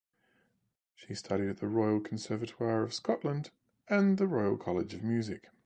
[0.95, 3.51] She studied at the Royal Conservatoire of Scotland
[3.87, 5.51] and the Royal College of Music.